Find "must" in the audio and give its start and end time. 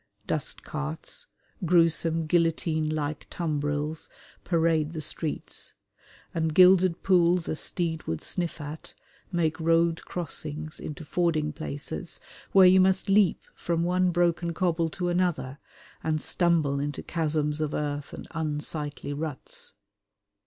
12.81-13.09